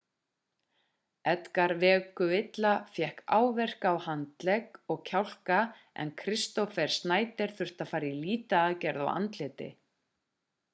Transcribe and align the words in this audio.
edgar 1.33 1.73
veguilla 1.83 2.71
fékk 2.95 3.21
áverka 3.41 3.91
á 3.95 3.95
handlegg 4.07 4.81
og 4.95 5.05
kjálka 5.11 5.59
en 6.05 6.13
kristoffer 6.23 6.93
schneider 6.97 7.57
þurfti 7.61 7.87
að 7.89 7.95
fara 7.95 8.11
í 8.13 8.19
lýtaaðgerð 8.25 9.07
á 9.07 9.07
andliti 9.21 9.73